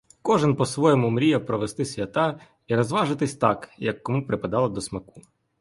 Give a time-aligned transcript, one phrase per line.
[0.21, 5.21] Кожен по-своєму мріяв провести свята і розважитись так, як кому припадало до смаку.